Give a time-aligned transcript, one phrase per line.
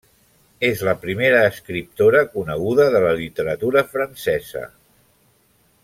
[0.69, 4.69] És la primera escriptora coneguda de la literatura francesa.